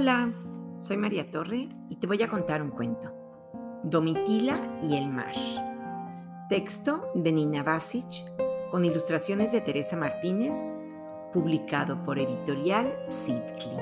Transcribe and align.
Hola, 0.00 0.32
soy 0.78 0.96
María 0.96 1.28
Torre 1.28 1.68
y 1.88 1.96
te 1.96 2.06
voy 2.06 2.22
a 2.22 2.28
contar 2.28 2.62
un 2.62 2.70
cuento. 2.70 3.12
Domitila 3.82 4.78
y 4.80 4.96
el 4.96 5.08
mar. 5.08 5.34
Texto 6.48 7.06
de 7.16 7.32
Nina 7.32 7.64
Basic 7.64 8.06
con 8.70 8.84
ilustraciones 8.84 9.50
de 9.50 9.60
Teresa 9.60 9.96
Martínez, 9.96 10.76
publicado 11.32 12.00
por 12.04 12.20
editorial 12.20 12.96
Sidkli. 13.08 13.76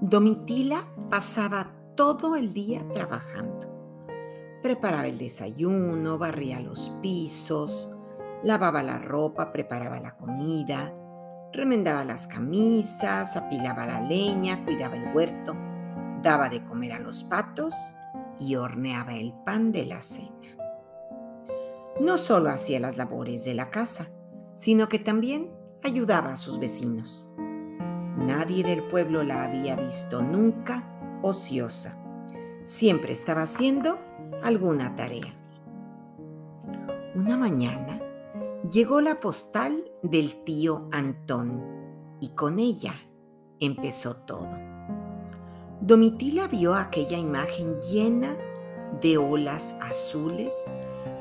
Domitila 0.00 0.82
pasaba 1.10 1.74
todo 1.94 2.36
el 2.36 2.54
día 2.54 2.88
trabajando. 2.94 3.68
Preparaba 4.62 5.08
el 5.08 5.18
desayuno, 5.18 6.16
barría 6.16 6.58
los 6.58 6.88
pisos, 7.02 7.92
lavaba 8.42 8.82
la 8.82 8.98
ropa, 8.98 9.52
preparaba 9.52 10.00
la 10.00 10.16
comida, 10.16 10.94
remendaba 11.52 12.04
las 12.04 12.26
camisas, 12.26 13.36
apilaba 13.36 13.86
la 13.86 14.00
leña, 14.00 14.64
cuidaba 14.64 14.96
el 14.96 15.14
huerto, 15.14 15.54
daba 16.22 16.48
de 16.48 16.64
comer 16.64 16.92
a 16.92 16.98
los 16.98 17.24
patos 17.24 17.74
y 18.40 18.56
horneaba 18.56 19.14
el 19.14 19.32
pan 19.44 19.72
de 19.72 19.84
la 19.84 20.00
cena. 20.00 20.30
No 22.00 22.16
solo 22.16 22.50
hacía 22.50 22.80
las 22.80 22.96
labores 22.96 23.44
de 23.44 23.54
la 23.54 23.70
casa, 23.70 24.08
sino 24.54 24.88
que 24.88 24.98
también 24.98 25.50
ayudaba 25.84 26.32
a 26.32 26.36
sus 26.36 26.58
vecinos. 26.58 27.30
Nadie 28.16 28.64
del 28.64 28.82
pueblo 28.84 29.22
la 29.22 29.44
había 29.44 29.76
visto 29.76 30.22
nunca 30.22 30.88
ociosa. 31.22 31.98
Siempre 32.64 33.12
estaba 33.12 33.42
haciendo 33.42 33.98
alguna 34.42 34.94
tarea. 34.96 35.34
Una 37.14 37.36
mañana 37.36 38.01
llegó 38.70 39.00
la 39.00 39.18
postal 39.18 39.84
del 40.02 40.44
tío 40.44 40.88
Antón 40.92 42.16
y 42.20 42.30
con 42.34 42.58
ella 42.58 42.94
empezó 43.58 44.14
todo. 44.24 44.50
Domitila 45.80 46.46
vio 46.46 46.74
aquella 46.74 47.18
imagen 47.18 47.76
llena 47.80 48.36
de 49.00 49.18
olas 49.18 49.76
azules 49.80 50.70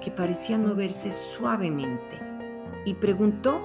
que 0.04 0.12
parecían 0.12 0.68
moverse 0.68 1.12
suavemente 1.12 2.20
y 2.86 2.94
preguntó 2.94 3.62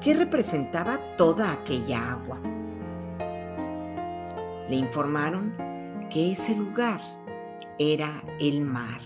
qué 0.00 0.14
representaba 0.14 0.98
toda 1.16 1.52
aquella 1.52 2.12
agua. 2.12 2.40
Le 4.68 4.76
informaron 4.76 5.54
que 6.10 6.32
ese 6.32 6.56
lugar 6.56 7.00
era 7.78 8.10
el 8.38 8.62
mar 8.62 9.00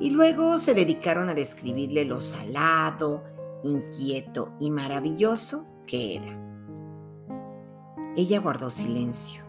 y 0.00 0.10
luego 0.10 0.58
se 0.58 0.74
dedicaron 0.74 1.28
a 1.28 1.34
describirle 1.34 2.04
lo 2.04 2.20
salado, 2.20 3.24
inquieto 3.62 4.54
y 4.60 4.70
maravilloso 4.70 5.66
que 5.86 6.16
era. 6.16 6.48
Ella 8.16 8.40
guardó 8.40 8.70
silencio 8.70 9.42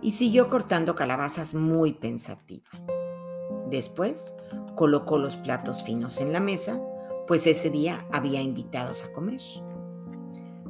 y 0.00 0.12
siguió 0.12 0.48
cortando 0.48 0.94
calabazas 0.94 1.54
muy 1.54 1.92
pensativa. 1.92 2.70
Después 3.68 4.34
colocó 4.74 5.18
los 5.18 5.36
platos 5.36 5.82
finos 5.82 6.20
en 6.20 6.32
la 6.32 6.40
mesa, 6.40 6.80
pues 7.26 7.46
ese 7.46 7.70
día 7.70 8.06
había 8.12 8.40
invitados 8.40 9.04
a 9.04 9.12
comer. 9.12 9.40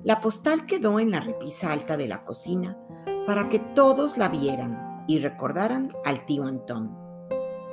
La 0.02 0.20
postal 0.20 0.66
quedó 0.66 1.00
en 1.00 1.10
la 1.10 1.20
repisa 1.20 1.72
alta 1.72 1.96
de 1.96 2.08
la 2.08 2.24
cocina 2.24 2.78
para 3.26 3.48
que 3.48 3.58
todos 3.58 4.16
la 4.16 4.28
vieran 4.28 5.04
y 5.08 5.18
recordaran 5.18 5.92
al 6.04 6.24
tío 6.26 6.44
Antón. 6.44 6.96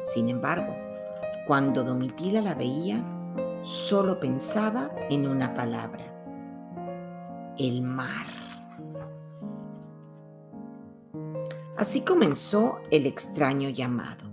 Sin 0.02 0.30
embargo, 0.30 0.76
cuando 1.46 1.84
Domitila 1.84 2.42
la 2.42 2.56
veía, 2.56 3.04
solo 3.64 4.20
pensaba 4.20 4.90
en 5.10 5.28
una 5.28 5.54
palabra, 5.54 6.06
el 7.58 7.82
mar. 7.82 8.28
Así 11.78 12.02
comenzó 12.02 12.80
el 12.92 13.06
extraño 13.06 13.70
llamado. 13.70 14.24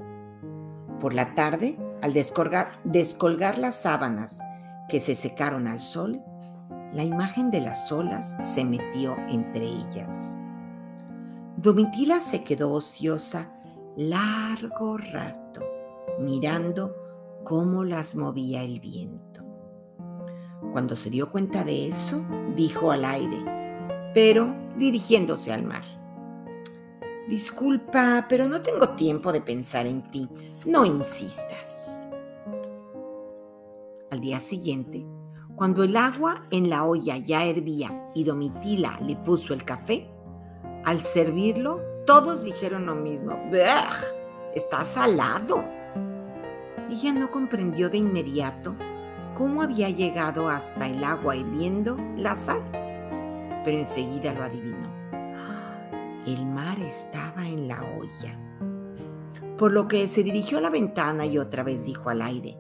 Por 1.01 1.15
la 1.15 1.35
tarde, 1.35 1.79
al 2.03 2.13
descolgar, 2.13 2.71
descolgar 2.85 3.59
las 3.59 3.83
sábanas 3.83 4.41
que 4.89 5.01
se 5.01 5.15
secaron 5.15 5.67
al 5.67 5.81
sol, 5.81 6.23
la 6.93 7.03
imagen 7.03 7.51
de 7.51 7.61
las 7.61 7.91
olas 7.91 8.37
se 8.41 8.65
metió 8.65 9.17
entre 9.29 9.65
ellas. 9.65 10.37
Domitila 11.57 12.21
se 12.21 12.45
quedó 12.45 12.73
ociosa 12.73 13.51
largo 13.97 14.97
rato 14.97 15.63
mirando 16.21 16.95
cómo 17.51 17.83
las 17.83 18.15
movía 18.15 18.63
el 18.63 18.79
viento. 18.79 19.43
Cuando 20.71 20.95
se 20.95 21.11
dio 21.11 21.33
cuenta 21.33 21.65
de 21.65 21.89
eso, 21.89 22.25
dijo 22.55 22.93
al 22.93 23.05
aire, 23.05 23.45
pero 24.15 24.55
dirigiéndose 24.77 25.53
al 25.53 25.65
mar. 25.65 25.83
Disculpa, 27.29 28.27
pero 28.29 28.47
no 28.47 28.63
tengo 28.63 28.91
tiempo 28.91 29.33
de 29.33 29.41
pensar 29.41 29.89
en 29.89 30.09
ti. 30.13 30.29
No 30.65 30.85
insistas. 30.87 31.99
Al 34.13 34.21
día 34.21 34.39
siguiente, 34.39 35.05
cuando 35.57 35.83
el 35.83 35.97
agua 35.97 36.47
en 36.53 36.71
la 36.71 36.85
olla 36.85 37.17
ya 37.17 37.45
hervía 37.45 38.13
y 38.15 38.23
Domitila 38.23 38.97
le 39.01 39.17
puso 39.17 39.55
el 39.55 39.65
café, 39.65 40.09
al 40.85 41.03
servirlo, 41.03 41.81
todos 42.07 42.45
dijeron 42.45 42.87
lo 42.87 42.95
mismo. 42.95 43.37
Está 44.55 44.85
salado. 44.85 45.80
Ella 46.91 47.13
no 47.13 47.31
comprendió 47.31 47.89
de 47.89 47.99
inmediato 47.99 48.75
cómo 49.35 49.63
había 49.63 49.91
llegado 49.91 50.49
hasta 50.49 50.89
el 50.89 51.05
agua 51.05 51.37
hirviendo 51.37 51.97
la 52.17 52.35
sal, 52.35 52.61
pero 53.65 53.79
enseguida 53.79 54.35
lo 54.35 54.43
adivinó. 54.43 54.91
El 56.27 56.45
mar 56.47 56.81
estaba 56.81 57.47
en 57.47 57.69
la 57.69 57.81
olla. 57.97 58.37
Por 59.57 59.71
lo 59.71 59.87
que 59.87 60.09
se 60.09 60.25
dirigió 60.25 60.59
a 60.59 60.63
la 60.63 60.71
ventana 60.71 61.27
y 61.27 61.39
otra 61.39 61.63
vez 61.63 61.85
dijo 61.85 62.11
al 62.11 62.23
aire, 62.23 62.59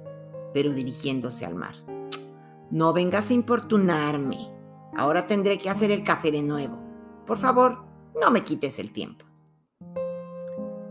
pero 0.54 0.72
dirigiéndose 0.72 1.44
al 1.44 1.56
mar. 1.56 1.74
No 2.70 2.92
vengas 2.92 3.30
a 3.30 3.34
importunarme. 3.34 4.36
Ahora 4.97 5.26
tendré 5.26 5.58
que 5.58 5.70
hacer 5.70 5.91
el 5.91 6.04
café 6.04 6.30
de 6.30 6.42
nuevo. 6.42 6.78
Por 7.26 7.36
favor, 7.36 7.84
no 8.20 8.30
me 8.30 8.44
quites 8.44 8.78
el 8.78 8.92
tiempo. 8.92 9.24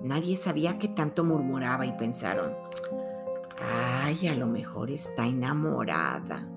Nadie 0.03 0.35
sabía 0.35 0.77
qué 0.77 0.87
tanto 0.87 1.23
murmuraba 1.23 1.85
y 1.85 1.91
pensaron, 1.93 2.53
Ay, 3.61 4.27
a 4.27 4.35
lo 4.35 4.47
mejor 4.47 4.89
está 4.89 5.25
enamorada. 5.25 6.47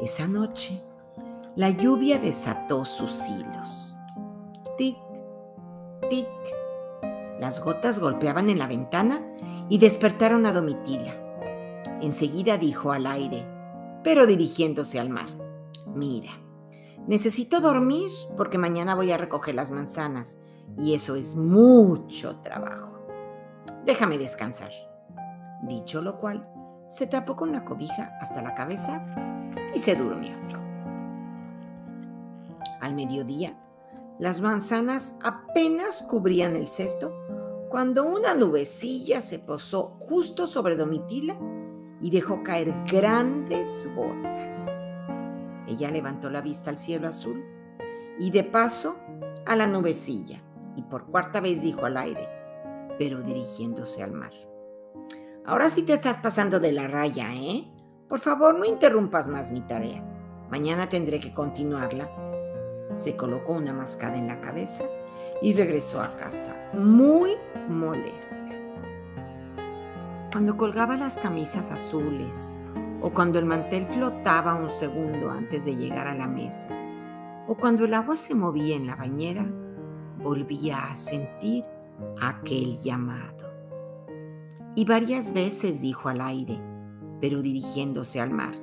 Esa 0.00 0.26
noche, 0.26 0.82
la 1.56 1.70
lluvia 1.70 2.18
desató 2.18 2.84
sus 2.84 3.26
hilos. 3.28 3.96
Tic, 4.76 4.96
tic. 6.08 6.26
Las 7.38 7.62
gotas 7.62 8.00
golpeaban 8.00 8.48
en 8.50 8.58
la 8.58 8.66
ventana 8.66 9.20
y 9.68 9.78
despertaron 9.78 10.46
a 10.46 10.52
Domitila. 10.52 11.14
Enseguida 12.00 12.58
dijo 12.58 12.92
al 12.92 13.06
aire, 13.06 13.46
pero 14.02 14.26
dirigiéndose 14.26 14.98
al 14.98 15.10
mar, 15.10 15.28
mira, 15.94 16.32
necesito 17.06 17.60
dormir 17.60 18.10
porque 18.36 18.58
mañana 18.58 18.94
voy 18.94 19.12
a 19.12 19.16
recoger 19.16 19.54
las 19.54 19.70
manzanas 19.70 20.38
y 20.78 20.94
eso 20.94 21.14
es 21.14 21.34
mucho 21.34 22.36
trabajo. 22.40 23.06
Déjame 23.84 24.18
descansar. 24.18 24.72
Dicho 25.66 26.02
lo 26.02 26.18
cual, 26.18 26.48
se 26.88 27.06
tapó 27.06 27.36
con 27.36 27.52
la 27.52 27.64
cobija 27.64 28.16
hasta 28.20 28.42
la 28.42 28.54
cabeza 28.54 29.04
y 29.74 29.78
se 29.78 29.96
durmió. 29.96 30.32
Al 32.80 32.94
mediodía, 32.94 33.56
las 34.18 34.40
manzanas 34.40 35.14
apenas 35.22 36.02
cubrían 36.02 36.54
el 36.54 36.68
cesto 36.68 37.12
cuando 37.70 38.04
una 38.04 38.34
nubecilla 38.34 39.20
se 39.20 39.38
posó 39.38 39.96
justo 39.98 40.46
sobre 40.46 40.76
Domitila 40.76 41.36
y 42.00 42.10
dejó 42.10 42.44
caer 42.44 42.74
grandes 42.86 43.88
gotas. 43.96 44.54
Ella 45.66 45.90
levantó 45.90 46.30
la 46.30 46.42
vista 46.42 46.70
al 46.70 46.78
cielo 46.78 47.08
azul 47.08 47.42
y 48.20 48.30
de 48.30 48.44
paso 48.44 48.96
a 49.46 49.56
la 49.56 49.66
nubecilla 49.66 50.42
y 50.76 50.82
por 50.82 51.06
cuarta 51.06 51.40
vez 51.40 51.62
dijo 51.62 51.86
al 51.86 51.96
aire, 51.96 52.28
pero 52.98 53.22
dirigiéndose 53.22 54.02
al 54.02 54.12
mar. 54.12 54.32
Ahora 55.46 55.68
sí 55.68 55.82
te 55.82 55.92
estás 55.92 56.16
pasando 56.16 56.58
de 56.58 56.72
la 56.72 56.88
raya, 56.88 57.34
¿eh? 57.34 57.66
Por 58.08 58.18
favor, 58.18 58.58
no 58.58 58.64
interrumpas 58.64 59.28
más 59.28 59.50
mi 59.50 59.60
tarea. 59.60 60.02
Mañana 60.50 60.88
tendré 60.88 61.20
que 61.20 61.34
continuarla. 61.34 62.10
Se 62.94 63.14
colocó 63.14 63.52
una 63.52 63.74
mascada 63.74 64.16
en 64.16 64.26
la 64.26 64.40
cabeza 64.40 64.84
y 65.42 65.52
regresó 65.52 66.00
a 66.00 66.16
casa, 66.16 66.56
muy 66.72 67.32
molesta. 67.68 68.38
Cuando 70.32 70.56
colgaba 70.56 70.96
las 70.96 71.18
camisas 71.18 71.70
azules 71.70 72.58
o 73.02 73.10
cuando 73.12 73.38
el 73.38 73.44
mantel 73.44 73.84
flotaba 73.84 74.54
un 74.54 74.70
segundo 74.70 75.30
antes 75.30 75.66
de 75.66 75.76
llegar 75.76 76.06
a 76.06 76.14
la 76.14 76.26
mesa 76.26 76.68
o 77.46 77.54
cuando 77.54 77.84
el 77.84 77.92
agua 77.92 78.16
se 78.16 78.34
movía 78.34 78.76
en 78.76 78.86
la 78.86 78.96
bañera, 78.96 79.46
volvía 80.16 80.78
a 80.90 80.96
sentir 80.96 81.64
aquel 82.18 82.78
llamado 82.78 83.43
y 84.74 84.84
varias 84.84 85.32
veces 85.32 85.80
dijo 85.80 86.08
al 86.08 86.20
aire, 86.20 86.60
pero 87.20 87.42
dirigiéndose 87.42 88.20
al 88.20 88.30
mar. 88.30 88.54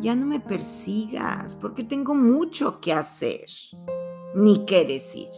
ya 0.00 0.14
no 0.14 0.26
me 0.26 0.38
persigas 0.38 1.56
porque 1.56 1.82
tengo 1.82 2.14
mucho 2.14 2.80
que 2.80 2.92
hacer. 2.92 3.46
Ni 4.34 4.64
qué 4.64 4.84
decir. 4.84 5.28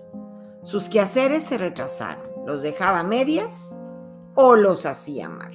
Sus 0.62 0.90
quehaceres 0.90 1.44
se 1.44 1.56
retrasaron. 1.56 2.24
Los 2.46 2.60
dejaba 2.60 3.02
medias 3.02 3.74
o 4.34 4.56
los 4.56 4.84
hacía 4.84 5.30
mal. 5.30 5.54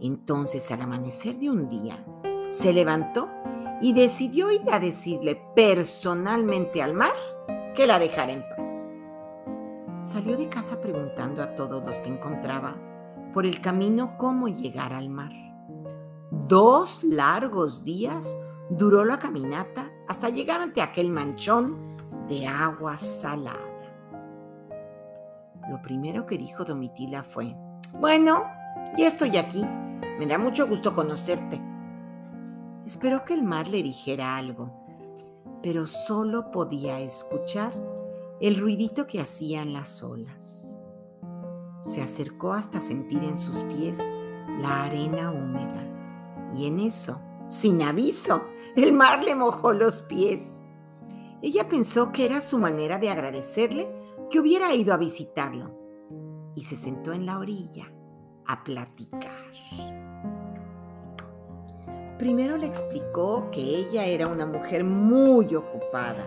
Entonces, 0.00 0.68
al 0.72 0.80
amanecer 0.80 1.38
de 1.38 1.50
un 1.50 1.68
día, 1.68 2.04
se 2.48 2.72
levantó 2.72 3.28
y 3.80 3.92
decidió 3.92 4.50
ir 4.50 4.62
a 4.72 4.80
decirle 4.80 5.40
personalmente 5.54 6.82
al 6.82 6.94
mar 6.94 7.14
que 7.76 7.86
la 7.86 8.00
dejara 8.00 8.32
en 8.32 8.44
paz. 8.56 8.95
Salió 10.06 10.36
de 10.36 10.48
casa 10.48 10.80
preguntando 10.80 11.42
a 11.42 11.56
todos 11.56 11.84
los 11.84 12.00
que 12.00 12.10
encontraba 12.10 12.76
por 13.32 13.44
el 13.44 13.60
camino 13.60 14.16
cómo 14.16 14.46
llegar 14.46 14.92
al 14.92 15.08
mar. 15.08 15.32
Dos 16.30 17.02
largos 17.02 17.82
días 17.82 18.36
duró 18.70 19.04
la 19.04 19.18
caminata 19.18 19.90
hasta 20.06 20.28
llegar 20.28 20.60
ante 20.60 20.80
aquel 20.80 21.10
manchón 21.10 21.76
de 22.28 22.46
agua 22.46 22.96
salada. 22.96 23.58
Lo 25.68 25.82
primero 25.82 26.24
que 26.24 26.38
dijo 26.38 26.64
Domitila 26.64 27.24
fue, 27.24 27.56
bueno, 27.98 28.44
ya 28.96 29.08
estoy 29.08 29.36
aquí, 29.36 29.64
me 30.20 30.26
da 30.26 30.38
mucho 30.38 30.68
gusto 30.68 30.94
conocerte. 30.94 31.60
Esperó 32.86 33.24
que 33.24 33.34
el 33.34 33.42
mar 33.42 33.66
le 33.66 33.82
dijera 33.82 34.36
algo, 34.36 34.70
pero 35.64 35.84
solo 35.84 36.52
podía 36.52 37.00
escuchar 37.00 37.72
el 38.40 38.58
ruidito 38.58 39.06
que 39.06 39.20
hacían 39.20 39.72
las 39.72 40.02
olas. 40.02 40.76
Se 41.82 42.02
acercó 42.02 42.52
hasta 42.52 42.80
sentir 42.80 43.22
en 43.24 43.38
sus 43.38 43.62
pies 43.64 43.98
la 44.60 44.84
arena 44.84 45.30
húmeda 45.30 45.86
y 46.54 46.66
en 46.66 46.80
eso, 46.80 47.20
sin 47.48 47.82
aviso, 47.82 48.44
el 48.76 48.92
mar 48.92 49.24
le 49.24 49.34
mojó 49.34 49.72
los 49.72 50.02
pies. 50.02 50.60
Ella 51.42 51.68
pensó 51.68 52.12
que 52.12 52.24
era 52.24 52.40
su 52.40 52.58
manera 52.58 52.98
de 52.98 53.10
agradecerle 53.10 53.88
que 54.30 54.40
hubiera 54.40 54.74
ido 54.74 54.92
a 54.92 54.96
visitarlo 54.96 55.70
y 56.54 56.64
se 56.64 56.76
sentó 56.76 57.12
en 57.12 57.26
la 57.26 57.38
orilla 57.38 57.92
a 58.46 58.64
platicar. 58.64 59.46
Primero 62.18 62.56
le 62.56 62.66
explicó 62.66 63.50
que 63.50 63.60
ella 63.60 64.06
era 64.06 64.26
una 64.26 64.46
mujer 64.46 64.84
muy 64.84 65.54
ocupada 65.54 66.26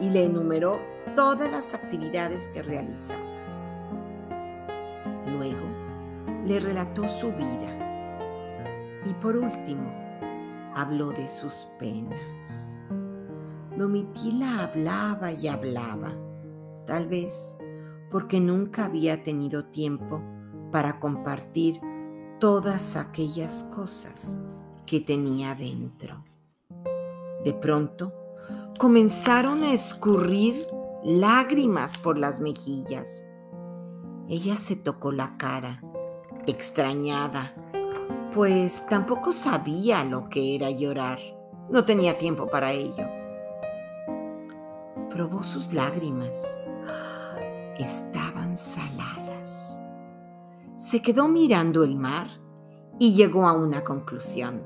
y 0.00 0.10
le 0.10 0.24
enumeró 0.24 0.78
todas 1.16 1.50
las 1.50 1.74
actividades 1.74 2.48
que 2.48 2.62
realizaba. 2.62 3.20
Luego 5.26 5.66
le 6.46 6.60
relató 6.60 7.08
su 7.08 7.32
vida 7.32 9.00
y 9.04 9.14
por 9.14 9.36
último 9.36 9.90
habló 10.74 11.10
de 11.10 11.28
sus 11.28 11.68
penas. 11.78 12.78
Domitila 13.76 14.64
hablaba 14.64 15.32
y 15.32 15.48
hablaba, 15.48 16.12
tal 16.86 17.06
vez 17.08 17.56
porque 18.10 18.40
nunca 18.40 18.84
había 18.84 19.22
tenido 19.22 19.64
tiempo 19.64 20.20
para 20.70 21.00
compartir 21.00 21.80
todas 22.38 22.96
aquellas 22.96 23.64
cosas 23.64 24.38
que 24.84 25.00
tenía 25.00 25.54
dentro. 25.54 26.24
De 27.44 27.54
pronto, 27.54 28.12
comenzaron 28.78 29.62
a 29.62 29.72
escurrir 29.72 30.66
lágrimas 31.04 31.98
por 31.98 32.18
las 32.18 32.40
mejillas. 32.40 33.24
Ella 34.28 34.56
se 34.56 34.76
tocó 34.76 35.10
la 35.10 35.36
cara, 35.36 35.82
extrañada, 36.46 37.54
pues 38.32 38.86
tampoco 38.86 39.32
sabía 39.32 40.04
lo 40.04 40.28
que 40.28 40.54
era 40.54 40.70
llorar. 40.70 41.18
No 41.70 41.84
tenía 41.84 42.18
tiempo 42.18 42.48
para 42.48 42.72
ello. 42.72 43.06
Probó 45.10 45.42
sus 45.42 45.72
lágrimas. 45.72 46.64
Estaban 47.78 48.56
saladas. 48.56 49.80
Se 50.76 51.02
quedó 51.02 51.28
mirando 51.28 51.84
el 51.84 51.96
mar 51.96 52.28
y 52.98 53.14
llegó 53.14 53.46
a 53.46 53.52
una 53.52 53.82
conclusión. 53.82 54.62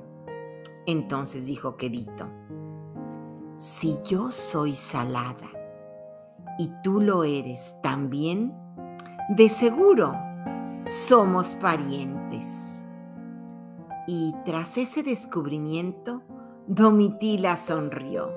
Entonces 0.87 1.47
dijo 1.47 1.77
Quedito, 1.77 2.31
si 3.57 3.97
yo 4.09 4.31
soy 4.31 4.75
salada 4.75 5.56
y 6.59 6.71
tú 6.83 7.01
lo 7.01 7.25
eres 7.25 7.77
también, 7.83 8.55
de 9.29 9.49
seguro 9.49 10.13
somos 10.87 11.55
parientes. 11.57 12.87
Y 14.07 14.35
tras 14.45 14.79
ese 14.79 15.03
descubrimiento, 15.03 16.23
Domitila 16.69 17.57
sonrió 17.57 18.33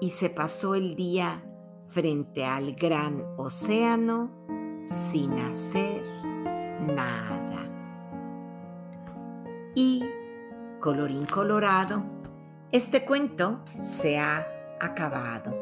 y 0.00 0.10
se 0.10 0.30
pasó 0.30 0.74
el 0.74 0.96
día 0.96 1.44
frente 1.86 2.44
al 2.44 2.74
gran 2.74 3.24
océano 3.36 4.30
sin 4.84 5.32
hacer 5.38 6.02
nada. 6.80 7.68
Y, 9.74 10.04
colorín 10.80 11.26
colorado, 11.26 12.02
este 12.72 13.04
cuento 13.04 13.60
se 13.80 14.18
ha 14.18 14.46
acabado. 14.80 15.57